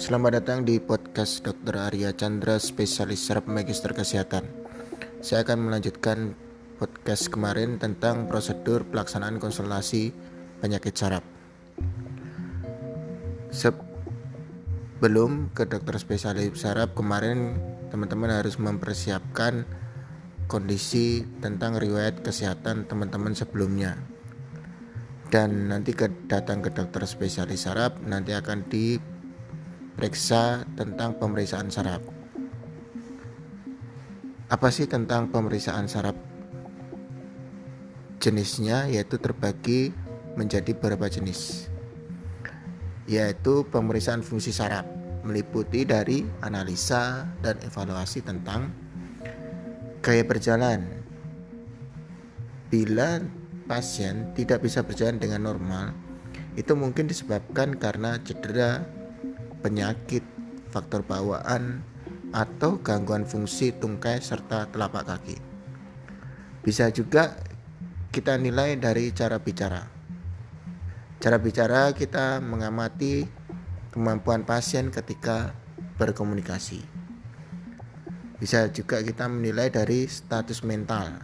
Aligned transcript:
Selamat 0.00 0.40
datang 0.40 0.64
di 0.64 0.80
podcast 0.80 1.44
Dr. 1.44 1.76
Arya 1.76 2.16
Chandra, 2.16 2.56
spesialis 2.56 3.20
saraf 3.20 3.44
magister 3.44 3.92
kesehatan. 3.92 4.48
Saya 5.20 5.44
akan 5.44 5.68
melanjutkan 5.68 6.32
podcast 6.80 7.28
kemarin 7.28 7.76
tentang 7.76 8.24
prosedur 8.24 8.88
pelaksanaan 8.88 9.36
konsultasi 9.36 10.16
penyakit 10.64 10.96
saraf. 10.96 11.20
Sebelum 13.52 15.52
ke 15.52 15.68
dokter 15.68 16.00
spesialis 16.00 16.56
saraf 16.56 16.96
kemarin 16.96 17.60
teman-teman 17.92 18.32
harus 18.32 18.56
mempersiapkan 18.56 19.68
kondisi 20.48 21.28
tentang 21.44 21.76
riwayat 21.76 22.24
kesehatan 22.24 22.88
teman-teman 22.88 23.36
sebelumnya 23.36 24.00
dan 25.28 25.68
nanti 25.68 25.92
ke 25.92 26.08
datang 26.24 26.64
ke 26.64 26.72
dokter 26.72 27.04
spesialis 27.04 27.68
saraf 27.68 28.00
nanti 28.00 28.32
akan 28.32 28.64
di 28.64 29.19
periksa 30.00 30.64
tentang 30.80 31.12
pemeriksaan 31.20 31.68
saraf. 31.68 32.00
Apa 34.48 34.72
sih 34.72 34.88
tentang 34.88 35.28
pemeriksaan 35.28 35.84
saraf? 35.92 36.16
Jenisnya 38.16 38.88
yaitu 38.88 39.20
terbagi 39.20 39.92
menjadi 40.40 40.72
beberapa 40.72 41.04
jenis. 41.04 41.68
Yaitu 43.12 43.68
pemeriksaan 43.68 44.24
fungsi 44.24 44.56
saraf 44.56 44.88
meliputi 45.20 45.84
dari 45.84 46.24
analisa 46.40 47.28
dan 47.44 47.60
evaluasi 47.60 48.24
tentang 48.24 48.72
gaya 50.00 50.24
berjalan. 50.24 50.80
Bila 52.72 53.20
pasien 53.68 54.32
tidak 54.32 54.64
bisa 54.64 54.80
berjalan 54.80 55.20
dengan 55.20 55.44
normal, 55.44 55.92
itu 56.56 56.72
mungkin 56.72 57.04
disebabkan 57.04 57.76
karena 57.76 58.16
cedera 58.24 58.99
penyakit, 59.60 60.24
faktor 60.72 61.04
bawaan, 61.04 61.84
atau 62.30 62.78
gangguan 62.80 63.26
fungsi 63.26 63.74
tungkai 63.74 64.22
serta 64.22 64.70
telapak 64.70 65.04
kaki. 65.06 65.36
Bisa 66.60 66.92
juga 66.92 67.40
kita 68.10 68.36
nilai 68.36 68.76
dari 68.76 69.14
cara 69.16 69.38
bicara. 69.38 69.86
Cara 71.20 71.36
bicara 71.36 71.92
kita 71.92 72.40
mengamati 72.40 73.28
kemampuan 73.92 74.46
pasien 74.48 74.88
ketika 74.88 75.52
berkomunikasi. 76.00 76.80
Bisa 78.40 78.72
juga 78.72 79.04
kita 79.04 79.28
menilai 79.28 79.68
dari 79.68 80.08
status 80.08 80.64
mental, 80.64 81.20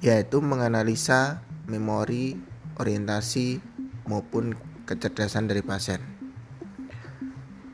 yaitu 0.00 0.40
menganalisa 0.40 1.44
memori, 1.68 2.40
orientasi, 2.80 3.60
maupun 4.08 4.56
kecerdasan 4.88 5.46
dari 5.46 5.60
pasien. 5.60 6.11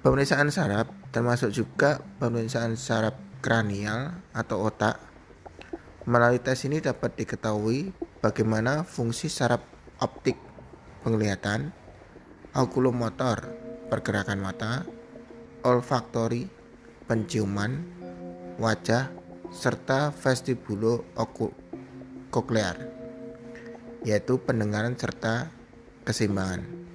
Pemeriksaan 0.09 0.49
saraf 0.49 0.89
termasuk 1.13 1.53
juga 1.53 2.01
pemeriksaan 2.17 2.81
saraf 2.81 3.13
kranial 3.45 4.17
atau 4.33 4.65
otak. 4.65 4.97
Melalui 6.09 6.41
tes 6.41 6.65
ini 6.65 6.81
dapat 6.81 7.13
diketahui 7.13 7.93
bagaimana 8.25 8.89
fungsi 8.89 9.29
saraf 9.29 9.61
optik 10.01 10.41
penglihatan, 11.05 11.77
okulomotor 12.57 13.53
pergerakan 13.93 14.41
mata, 14.41 14.89
olfaktori 15.69 16.49
penciuman, 17.05 17.77
wajah, 18.57 19.13
serta 19.53 20.09
vestibulo 20.09 21.05
koklear 22.33 22.81
yaitu 24.09 24.41
pendengaran 24.41 24.97
serta 24.97 25.53
keseimbangan. 26.09 26.88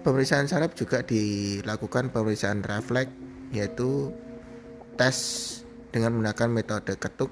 Pemeriksaan 0.00 0.48
saraf 0.48 0.72
juga 0.72 1.04
dilakukan 1.04 2.08
pemeriksaan 2.08 2.64
refleks 2.64 3.12
yaitu 3.52 4.08
tes 4.96 5.16
dengan 5.92 6.16
menggunakan 6.16 6.48
metode 6.48 6.96
ketuk 6.96 7.28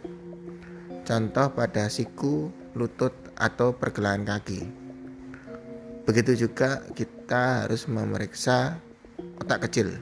contoh 1.09 1.49
pada 1.57 1.89
siku, 1.89 2.53
lutut 2.77 3.17
atau 3.41 3.73
pergelangan 3.73 4.37
kaki. 4.37 4.69
Begitu 6.05 6.45
juga 6.45 6.85
kita 6.93 7.65
harus 7.65 7.89
memeriksa 7.89 8.77
otak 9.41 9.65
kecil. 9.65 9.97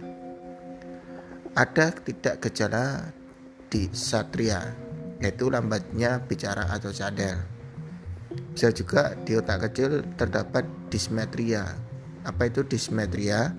Ada 1.54 1.94
tidak 2.02 2.50
gejala 2.50 3.14
di 3.70 3.86
satria 3.94 4.74
yaitu 5.22 5.46
lambatnya 5.46 6.18
bicara 6.18 6.66
atau 6.74 6.90
cadel. 6.90 7.38
Bisa 8.50 8.74
juga 8.74 9.14
di 9.22 9.38
otak 9.38 9.70
kecil 9.70 10.02
terdapat 10.18 10.66
dismetria 10.90 11.85
apa 12.26 12.50
itu 12.50 12.66
dismetria? 12.66 13.54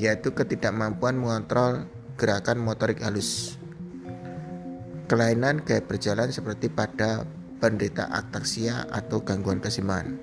Yaitu 0.00 0.32
ketidakmampuan 0.32 1.20
mengontrol 1.20 1.84
gerakan 2.16 2.64
motorik 2.64 3.04
halus. 3.04 3.60
Kelainan 5.12 5.60
gaya 5.60 5.84
berjalan 5.84 6.32
seperti 6.32 6.72
pada 6.72 7.28
penderita 7.60 8.08
ataksia 8.08 8.88
atau 8.88 9.20
gangguan 9.20 9.60
keseimbangan. 9.60 10.16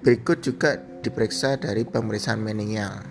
Berikut 0.00 0.40
juga 0.40 0.80
diperiksa 1.04 1.60
dari 1.60 1.84
pemeriksaan 1.86 2.42
meningial, 2.42 3.06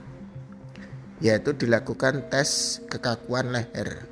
yaitu 1.23 1.55
dilakukan 1.55 2.27
tes 2.27 2.81
kekakuan 2.91 3.53
leher, 3.55 4.09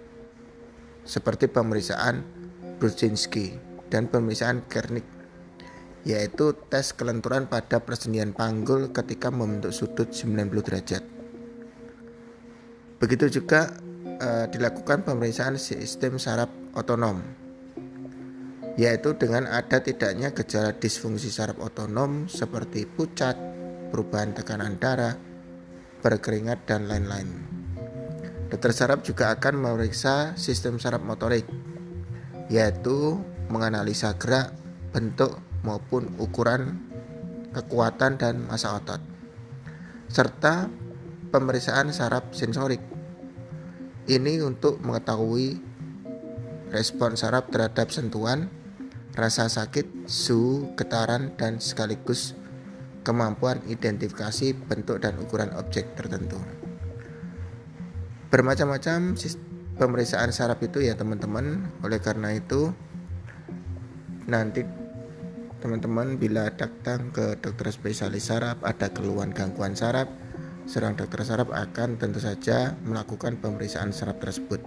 seperti 1.03 1.51
pemeriksaan 1.51 2.23
Brudzinski 2.79 3.59
dan 3.91 4.07
pemeriksaan 4.07 4.63
Kernik 4.71 5.18
yaitu 6.07 6.55
tes 6.71 6.95
kelenturan 6.95 7.51
pada 7.51 7.83
persendian 7.83 8.31
panggul 8.31 8.91
ketika 8.95 9.27
membentuk 9.31 9.75
sudut 9.75 10.11
90 10.11 10.51
derajat. 10.63 11.03
Begitu 12.99 13.39
juga 13.41 13.79
e, 14.03 14.51
dilakukan 14.51 15.07
pemeriksaan 15.07 15.55
sistem 15.55 16.19
saraf 16.19 16.51
otonom, 16.75 17.23
yaitu 18.75 19.15
dengan 19.15 19.47
ada 19.47 19.79
tidaknya 19.79 20.31
gejala 20.35 20.75
disfungsi 20.75 21.31
saraf 21.31 21.59
otonom 21.59 22.27
seperti 22.27 22.87
pucat, 22.87 23.35
perubahan 23.91 24.35
tekanan 24.35 24.75
darah, 24.79 25.15
berkeringat, 26.03 26.63
dan 26.67 26.87
lain-lain. 26.87 27.27
Dokter 28.51 28.73
saraf 28.73 29.05
juga 29.05 29.31
akan 29.35 29.61
memeriksa 29.61 30.33
sistem 30.35 30.79
saraf 30.81 31.03
motorik, 31.03 31.45
yaitu 32.51 33.19
menganalisa 33.47 34.15
gerak, 34.17 34.51
bentuk, 34.91 35.39
maupun 35.65 36.15
ukuran 36.21 36.79
kekuatan 37.51 38.15
dan 38.21 38.45
massa 38.45 38.77
otot 38.77 39.01
serta 40.09 40.69
pemeriksaan 41.29 41.93
saraf 41.93 42.33
sensorik 42.33 42.81
ini 44.09 44.41
untuk 44.41 44.81
mengetahui 44.81 45.61
respon 46.73 47.13
saraf 47.13 47.49
terhadap 47.53 47.93
sentuhan, 47.93 48.49
rasa 49.13 49.45
sakit, 49.45 50.09
suhu, 50.09 50.73
getaran, 50.73 51.37
dan 51.37 51.61
sekaligus 51.61 52.33
kemampuan 53.05 53.61
identifikasi 53.69 54.57
bentuk 54.65 55.01
dan 55.01 55.17
ukuran 55.21 55.53
objek 55.57 55.93
tertentu. 55.93 56.41
Bermacam-macam 58.33 59.13
pemeriksaan 59.77 60.29
saraf 60.29 60.61
itu 60.61 60.85
ya 60.85 60.93
teman-teman. 60.93 61.69
Oleh 61.81 61.97
karena 61.97 62.33
itu 62.33 62.73
nanti 64.29 64.61
Teman-teman 65.59 66.15
bila 66.15 66.47
datang 66.55 67.11
ke 67.11 67.35
dokter 67.43 67.67
spesialis 67.75 68.31
saraf 68.31 68.63
ada 68.63 68.87
keluhan 68.95 69.35
gangguan 69.35 69.75
saraf, 69.75 70.07
serang 70.63 70.95
dokter 70.95 71.19
saraf 71.27 71.51
akan 71.51 71.99
tentu 71.99 72.23
saja 72.23 72.79
melakukan 72.87 73.35
pemeriksaan 73.43 73.91
saraf 73.91 74.23
tersebut. 74.23 74.63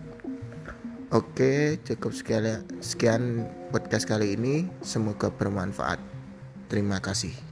Oke, 1.13 1.81
cukup 1.85 2.13
sekian, 2.13 2.65
sekian 2.85 3.49
podcast 3.73 4.05
kali 4.05 4.37
ini. 4.37 4.69
Semoga 4.85 5.33
bermanfaat. 5.33 6.01
Terima 6.69 7.01
kasih. 7.01 7.52